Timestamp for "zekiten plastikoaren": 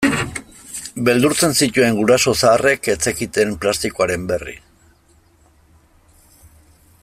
3.11-4.27